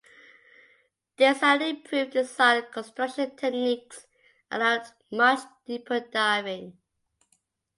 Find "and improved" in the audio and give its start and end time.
1.43-2.13